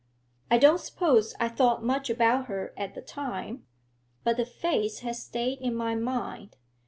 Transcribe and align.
I 0.49 0.57
don't 0.57 0.79
suppose 0.79 1.35
I 1.39 1.47
thought 1.47 1.83
much 1.83 2.09
about 2.09 2.47
her 2.47 2.73
at 2.75 2.95
the 2.95 3.03
time, 3.03 3.67
but 4.23 4.35
the 4.35 4.47
face 4.47 5.01
has 5.01 5.21
stayed 5.23 5.59
in 5.59 5.75
my 5.75 5.93
mind. 5.93 6.57